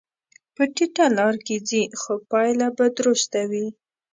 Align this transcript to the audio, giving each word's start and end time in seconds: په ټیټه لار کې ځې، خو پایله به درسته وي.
په 0.55 0.63
ټیټه 0.75 1.05
لار 1.17 1.35
کې 1.45 1.55
ځې، 1.67 1.81
خو 1.99 2.13
پایله 2.31 2.67
به 2.77 2.85
درسته 2.97 3.39
وي. 3.51 3.67